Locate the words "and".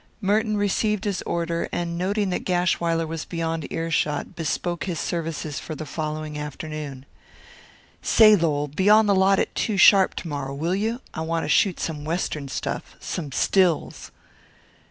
1.71-1.95